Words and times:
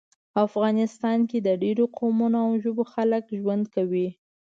افغانستان 0.45 1.19
کې 1.29 1.37
د 1.41 1.49
ډیرو 1.63 1.85
قومونو 1.99 2.37
او 2.45 2.51
ژبو 2.63 2.83
خلک 2.93 3.23
ژوند 3.39 3.63
کوي 3.75 4.07